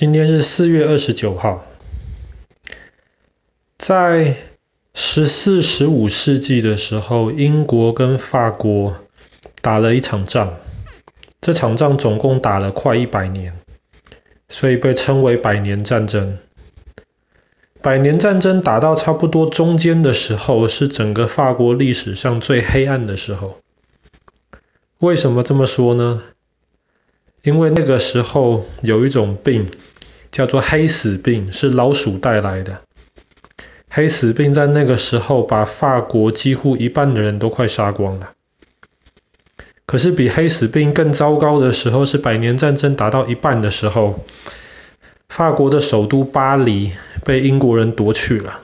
[0.00, 1.62] 今天是四月二十九号，
[3.76, 4.34] 在
[4.94, 8.96] 十四、十五世纪的时候，英国跟法国
[9.60, 10.54] 打了一场仗，
[11.42, 13.58] 这场仗总共打了快一百年，
[14.48, 16.38] 所以被称为百年战争。
[17.82, 23.58] 百年战争打到差不多中间的时候，是整个法国历史上最黑暗的时候。
[24.96, 26.22] 为什么这么说呢？
[27.42, 29.70] 因为那个时候有一种病。
[30.30, 32.80] 叫做黑死病，是老鼠带来的。
[33.88, 38.30] 黑死病在那个时候把法国几乎一半的人都快杀光了。
[39.84, 44.20] 可是比黑死病更糟糕的时候是百年战争打到一半的时候，
[45.28, 46.92] 法国的首都巴黎
[47.24, 48.60] 被英国人夺去了。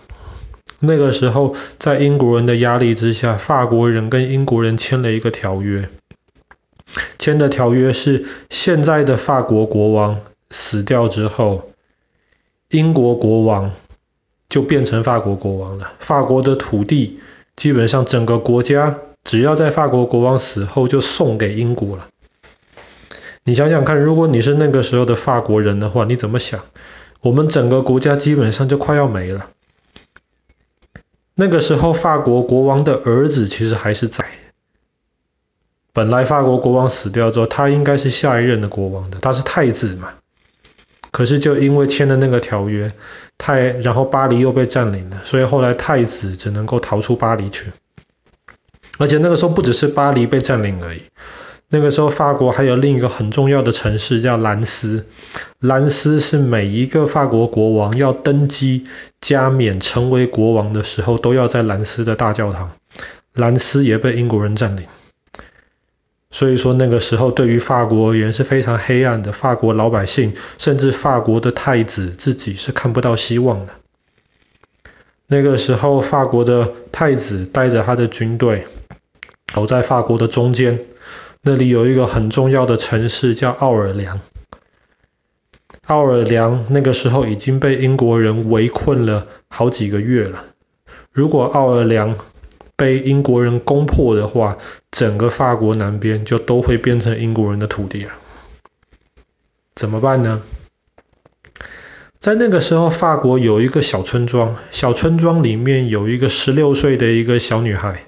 [0.78, 5.88] 那个时候在英国人的压力之下，法国人跟英国人签了一个条约，
[7.18, 10.20] 签的条约是现在的法国国王。
[10.56, 11.70] 死掉之后，
[12.70, 13.72] 英国国王
[14.48, 15.92] 就变成法国国王了。
[15.98, 17.20] 法国的土地
[17.54, 22.08] 基本上整个国家，只要在法国国王死后就送给英国了。
[23.44, 26.62] 你想想看，如果你是那个时候的法国人的话，你怎么想？
[27.20, 29.50] 我们整个国家基本上就快要没了。
[31.34, 34.24] 那个时候，法国国王的儿子其实还是在。
[35.92, 40.14] 本来法国国王死掉之后，他应该是下一任的国王的，他是太子嘛。
[41.16, 42.92] 可是就因为签了那个条约，
[43.38, 47.72] 太然后巴黎又被占领了，所以后来太子只能够逃出巴黎去。
[48.98, 51.04] 而且那个时候不只是巴黎被占领而已，
[51.70, 55.06] 那个时候法国还有另一个很重要的城市叫兰斯，
[55.58, 58.84] 兰斯是每一个法国国王要登基
[59.18, 62.72] 加冕成为国王的时候都要在兰斯的大教堂，
[63.32, 64.84] 兰斯也被英国人占领。
[66.36, 73.72] 所以说那个时候对于法国而言是非常黑暗的，法国老百姓甚至法国的太子自己是看不到希望的。
[75.28, 78.66] 那个时候法国的太子带着他的军队
[79.46, 80.80] 走在法国的中间，
[81.40, 84.20] 那里有一个很重要的城市叫奥尔良。
[85.86, 90.44] 奥尔良那个时候已经被英国人围困了好几个月了，
[91.12, 92.14] 如果奥尔良
[92.76, 94.58] 被英国人攻破的话，
[94.90, 98.12] 整个法国南边就都会变成英国人的土地了。
[99.74, 100.42] 怎么办呢？
[102.18, 108.06] 在那个时候，法国有一个小村庄，小村庄里面有一个十六岁的一个小女孩，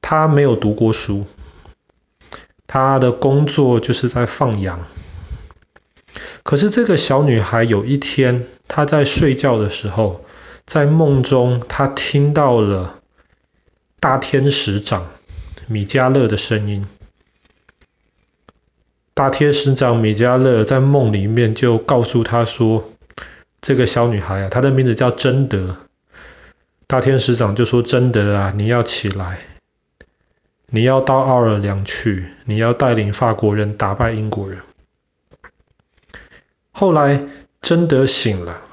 [0.00, 1.26] 她没有读过书，
[2.66, 4.86] 她的工作就是在放羊。
[6.42, 10.24] 可是这个小女孩有一天，她在睡觉的时候，
[10.68, 13.00] 在梦中，他听到了
[14.00, 15.08] 大天使长
[15.66, 16.86] 米迦勒的声音。
[19.14, 22.92] 大天使长米迦勒在梦里面就告诉他说
[23.62, 25.78] ：“这个小女孩啊，她的名字叫贞德。”
[26.86, 29.38] 大天使长就说：“贞德啊，你要起来，
[30.66, 34.60] 你要到奥尔良去，你要带领法国人打败英国人。”
[36.72, 37.26] 后来，
[37.62, 38.67] 贞德醒了。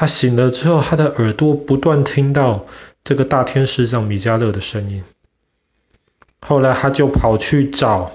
[0.00, 2.64] 他醒了之后，他的耳朵不断听到
[3.04, 5.04] 这个大天使长米迦勒的声音。
[6.40, 8.10] 后来他就跑去找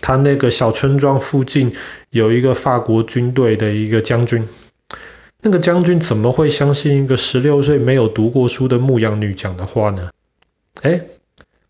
[0.00, 1.72] 他那个小村庄附近
[2.10, 4.48] 有一个法国军队的一个将军。
[5.40, 10.10] 那个将军怎么会相信一个十六岁没有读过书的牧羊女讲的话呢？
[10.82, 11.06] 诶，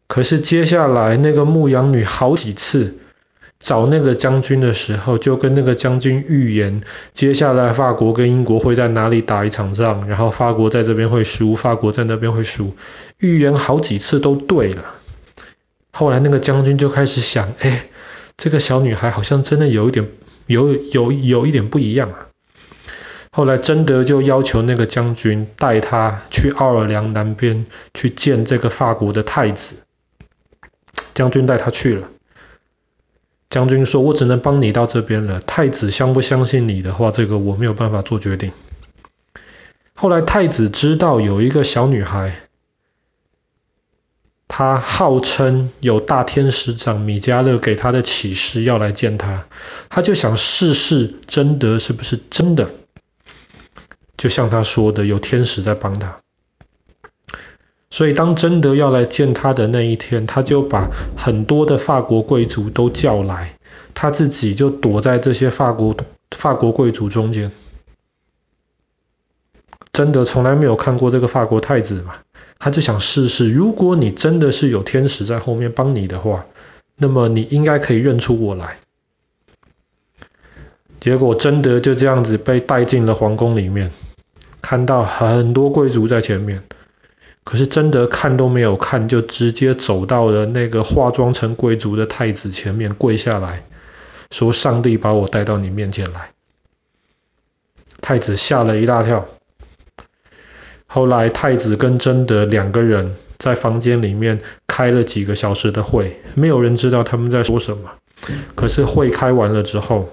[0.07, 2.97] 可是接下来那个牧羊女好几次。
[3.59, 12.77] 找那个将军的时候，就跟那个将军预言，接下来法国跟英国会在哪里打一场仗，然后法国在这边会输，法国在那边会输，
[13.19, 14.95] 预言好几次都对了。
[15.91, 17.87] 后来那个将军就开始想，哎，
[18.37, 20.09] 这个小女孩好像真的有一点，
[20.47, 22.27] 有有有一点不一样啊。
[23.31, 29.77] 后来贞德就要求那个将军带他去奥尔良南边去见这个法国的太子，
[31.15, 32.09] 将军带他去了。
[33.49, 35.41] 将军说：“我只能帮你到这边了。
[35.41, 38.53] 太子相不相信你的话，这个我没有办法做决定。”
[39.95, 42.41] 后来太子知道有一个小女孩，
[44.49, 49.47] 她号称有大天使长米迦勒给她的启示要来见他，
[49.89, 52.73] 他就想试试贞德是不是真的，
[54.17, 56.21] 就像他说的，有天使在帮他。
[57.97, 63.57] 所以，当贞德要来见他的那一天，他就把很多的法国贵族都叫来，
[63.95, 65.97] 他自己就躲在这些法国
[66.31, 67.53] 法国贵族中间。
[69.95, 72.17] 贞德从来没有看过这个法国太子嘛，
[72.59, 76.45] 他就想试试，如果你真的是有天使在后面帮你的话，
[76.97, 78.77] 那么你应该可以认出我来。
[81.01, 83.91] 结果贞德就这样子被带进了皇宫里面，
[84.61, 86.63] 看到很多贵族在前面，
[87.47, 93.63] 可是贞德看都没有看，就直接走到了那个化妆成贵族的太子前面跪下来，
[94.33, 96.33] 说：“上帝把我带到你面前来。”
[98.03, 99.29] 太子吓了一大跳。
[100.89, 107.93] 后来太子跟贞德两个人在房间里面开了几个小时的会，没有人知道他们在说什么。
[108.57, 110.09] 可是会开完了之后，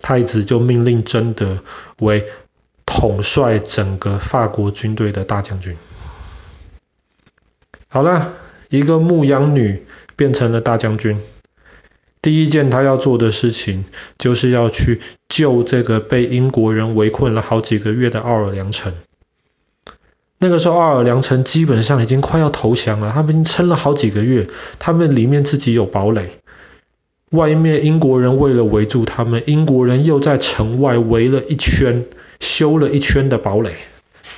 [0.00, 1.62] 太子就命令贞德
[2.00, 2.26] 为
[2.86, 5.76] 统帅整个法国军队的大将军。
[7.92, 8.34] 好了，
[8.68, 9.82] 一个牧羊女
[10.14, 11.18] 变成了大将军。
[12.22, 13.84] 第一件他要做的事情，
[14.16, 18.94] 就是要去救这个被英国人围困了好几个月的奥尔良城。
[20.38, 24.46] 那个时候，奥尔良城基本上已经快要投降了，他们已经撑了好几个月，
[24.78, 26.30] 他们里面自己有堡垒，
[27.30, 32.04] 外面英国人为了围住他们，英国人又在城外围了一圈，
[32.38, 33.74] 修了一圈的堡垒。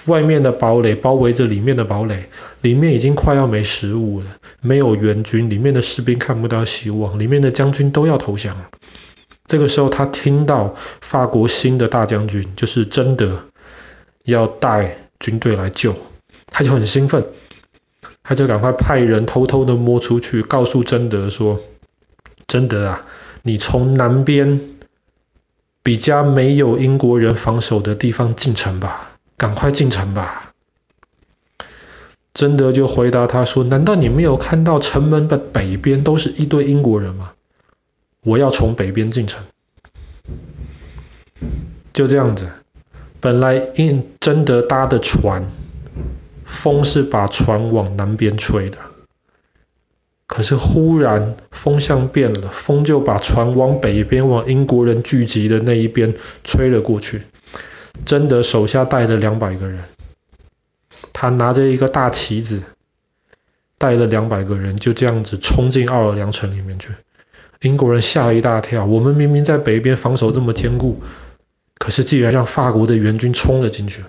[0.07, 2.27] 外面的堡垒包围着里面的堡垒，
[2.61, 4.27] 里面已经快要没食物了，
[4.61, 8.69] 没有援军，里面的士兵看不到希望，里面的将军都要投降了。
[9.47, 13.45] 这个时候，他听到法国新的大将军就是贞德
[14.25, 15.95] 要带军队来救，
[16.47, 17.25] 他就很兴奋，
[18.23, 21.61] 他就赶快派人偷偷的摸出去，告诉贞德说
[22.49, 23.07] ：“贞德啊，
[23.43, 24.61] 你从南边
[25.83, 29.11] 比较没有英国人防守的地方进城吧。”
[29.43, 30.55] 赶快进城吧！
[32.33, 37.33] 贞德就回答他说：“难道你没有看到城门的北边都是一堆英国人吗？
[38.23, 39.43] 我要从北边进城。”
[41.93, 42.53] 就这样子，
[43.19, 45.51] 本来因贞德搭的船，
[46.45, 48.79] 风是把船往南边吹的，
[50.29, 56.15] 可是忽然风向变了，风就把船往北边，往英国人聚集的那一边
[56.45, 57.23] 吹了过去。
[58.05, 59.85] 贞德手下带了两百个人，
[61.13, 62.63] 他拿着一个大旗子，
[63.79, 66.89] 带了两百个人，就这样子冲进奥尔良城里面去。
[67.61, 71.01] 英国人吓了一大跳，我们明明在北边防守这么坚固，
[71.79, 74.03] 可是竟然让法国的援军冲了进去。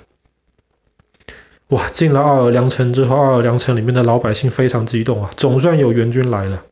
[1.67, 1.87] 哇！
[1.89, 6.63] 进了奥尔良城之后，奥尔良城里面的老百姓非常激动啊，总算有援军来了。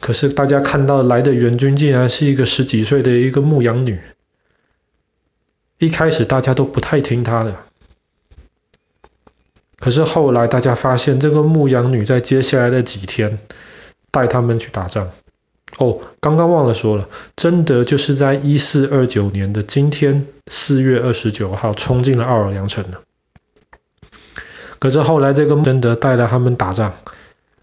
[0.00, 3.98] 可是大家看到来的援军，竟然是一个十几岁的一个牧羊女。
[5.78, 7.56] 一开始大家都不太听他的，
[9.78, 13.38] 可是后来大家发现，这个牧羊女在接下来的几天
[14.10, 15.10] 带他们去打仗。
[15.78, 23.02] 哦，刚刚忘了说了，贞德就是在一四二九年的今天四月二十九号冲进了奥尔良城的。
[24.80, 26.94] 可是后来这个贞德带着他们打仗，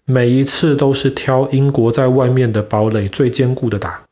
[0.06, 4.04] 每一次都是挑英国在外面的堡垒最坚固的打，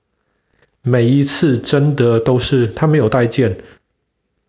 [0.83, 3.57] 每一次贞德都是他没有带剑。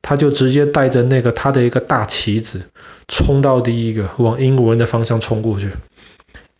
[0.07, 2.69] 他就直接带着那个他的一个大旗子，
[3.07, 5.71] 冲到第一个，往英国人的方向冲过去。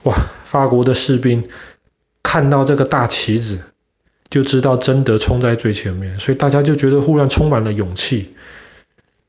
[0.01, 0.15] 哇！
[0.44, 1.47] 法国的士兵
[2.24, 3.59] 看到这个大旗子，
[4.31, 8.33] 就知道贞德冲在最前面，所以大家就觉得忽然充满了勇气，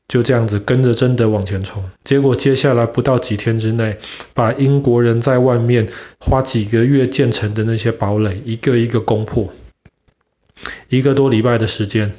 [0.07, 1.83] 就这样子跟着贞德往前冲。
[2.03, 3.99] 结果接下来不到几天之内，
[4.33, 9.53] 把英国人在外面花几个月建成的那些堡垒，一个一个攻破。
[10.89, 12.15] 一个多礼拜的时间。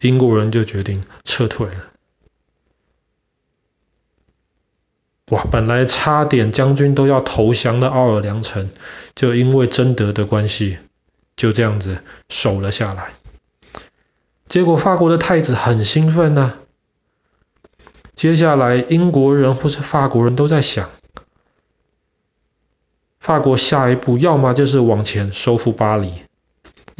[0.00, 1.84] 英国人就决定撤退了。
[5.30, 8.70] 哇，本来差点将军都要投降的奥尔良城，
[9.14, 10.78] 就因为贞德的关系，
[11.36, 13.12] 就这样子守了下来。
[14.48, 16.58] 结果法国的太子很兴奋呢、
[18.16, 20.90] 接下来英国人或是法国人都在想，
[23.20, 26.22] 法国下一步要么就是往前收复巴黎。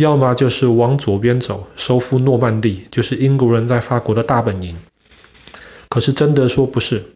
[0.02, 4.76] 要么就是往左边走，收复诺曼底，就是英国人在法国的大本营。
[5.88, 7.14] 可是贞德说不是，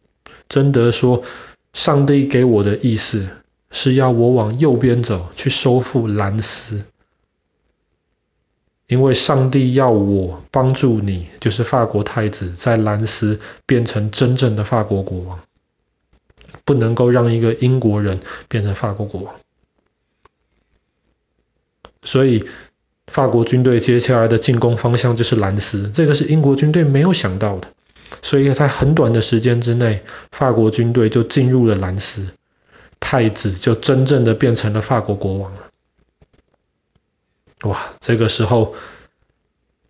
[0.48, 1.24] 贞德说，
[1.72, 3.28] 上帝给我的意思
[3.72, 6.84] 是要我往右边走，去收复兰斯，
[8.86, 15.40] 因为上帝要我帮助你，就是法国太子在兰斯变成真正的法国国王，
[16.64, 19.34] 不能够让一个英国人变成法国国王，
[22.04, 22.46] 所以。
[23.06, 27.68] 法国军队接下来的进攻方向就是兰斯，这个是英国军队没有想到的，
[28.20, 32.30] 所以在很短的时间之内，法国军队就进入了兰斯，
[32.98, 35.60] 太子就真正的变成了法国国王了。
[37.62, 38.74] 哇，这个时候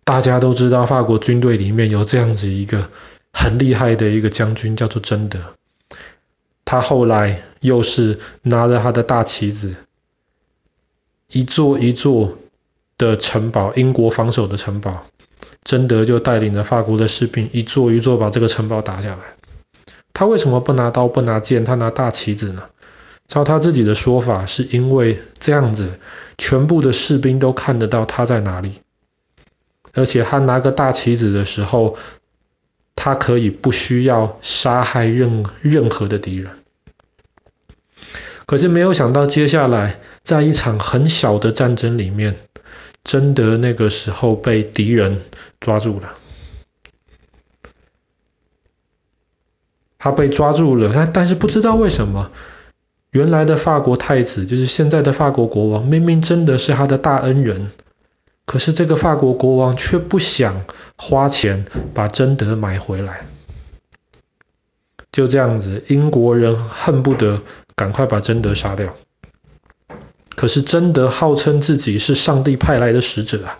[0.03, 2.89] 大家都知道法国军队里面有这样子一个
[3.33, 5.55] 很厉害的一个将军，叫做贞德，
[6.65, 9.75] 他后来又是拿着他的大旗子，
[11.27, 12.37] 一座一座。
[12.97, 15.05] 的城堡，英国防守的城堡，
[15.63, 19.19] 贞德就带领着法国的士兵一座一座把这个城堡打下来。
[20.13, 22.63] 他为什么不拿刀不拿剑，他拿大旗子呢？
[23.27, 25.99] 照他自己的说法，是因为这样子，
[26.37, 28.79] 全部的士兵都看得到他在哪里，
[29.93, 31.97] 而且他拿个大旗子的时候，
[32.95, 36.53] 他可以不需要杀害任任何的敌人。
[38.45, 42.37] 可是没有想到，接下来在一场很小的战争里面，
[43.07, 45.21] 贞德那个时候被敌人
[45.59, 46.13] 抓住了。
[49.97, 52.29] 他被抓住了，但但是不知道为什么，
[53.09, 57.71] 原来的法国太子，就是现在的法国国王，明明真的是他的大恩人，
[58.45, 60.65] 可是这个法国国王却不想
[60.97, 63.25] 花钱把贞德买回来。
[65.11, 67.41] 就这样子，英国人恨不得。
[67.77, 68.97] 赶快把贞德杀掉。
[70.37, 73.59] 可是贞德号称自己是上帝派来的使者啊，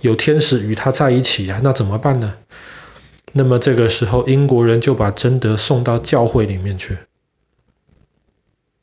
[0.00, 2.36] 有天使与他在一起啊，那怎么办呢？
[3.32, 6.96] 那么这个时候，英国人就把贞德送到教会里面去。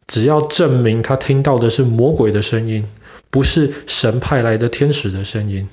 [0.05, 2.89] 只要证明他听到的是魔鬼的声音，
[3.29, 5.69] 不是神派来的天使的声音，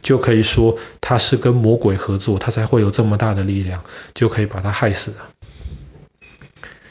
[0.00, 5.28] 就可以说他是跟魔鬼合作，他才会有这么大的力量，就可以把他害死了。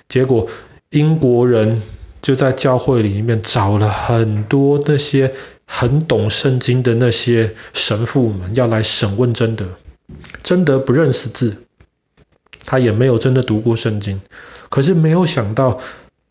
[0.07, 0.47] 结果，
[0.89, 1.81] 英国人
[2.25, 5.35] 就在教会里面找了很多那些
[5.67, 9.75] 很懂圣经的那些神父们，要来审问贞德。
[10.41, 11.61] 贞德不认识字，
[12.65, 14.21] 他也没有真的读过圣经，
[14.69, 15.79] 可是没有想到，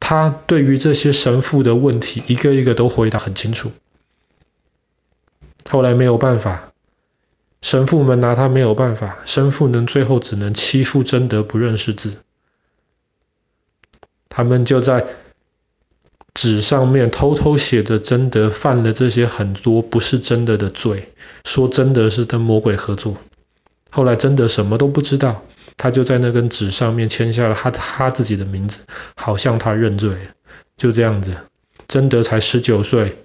[0.00, 3.70] 他对于这些神父的问题，一个一个都回答很清楚。
[5.70, 6.72] 后来没有办法，
[7.62, 12.16] 神父们拿他没有办法，神父们最后只能欺负贞德不认识字。
[14.28, 15.06] 他们就在
[16.34, 21.12] 纸上面偷偷写着贞德犯了这些很多不是真的的罪，
[21.44, 23.16] 说贞德是跟魔鬼合作。
[23.88, 25.44] 后来贞德什么都不知道，
[25.76, 28.80] 他就在那根纸上面签下了他他自己的名字，
[29.14, 30.16] 好像他认罪。
[30.76, 31.36] 就这样子，
[31.86, 33.16] 贞德才十九岁，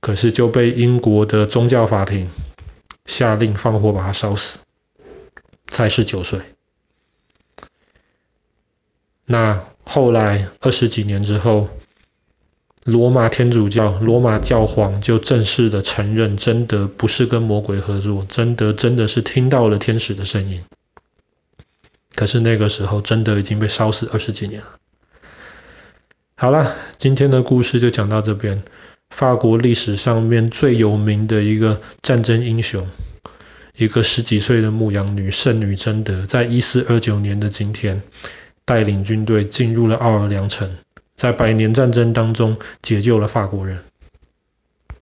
[0.00, 2.28] 可是就被英国的宗教法庭
[3.06, 4.58] 下令放火把他烧死，
[5.68, 6.40] 才十九岁。
[9.26, 9.62] 那。
[9.86, 11.68] 后来二十几年之后，
[12.84, 20.64] 罗马天主教罗马教皇就正式的承认贞德不是跟魔鬼合作，贞德真的是听到了天使的声音。
[22.14, 24.66] 可是那个时候，贞德已经被烧死二十几年了。
[26.36, 28.62] 好了，今天的故事就讲到这边。
[29.08, 32.88] 法国历史上面最有名的一个战争英雄，
[33.76, 38.02] 一个十几岁的牧羊女圣女贞德，在一四二九年的今天。
[38.66, 40.78] 带领军队进入了奥尔良城，
[41.24, 43.82] 在百年战争当中解救了法国人。